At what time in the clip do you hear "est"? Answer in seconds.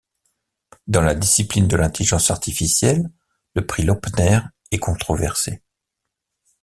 4.71-4.79